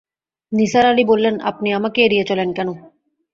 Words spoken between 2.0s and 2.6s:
এড়িয়ে চলেন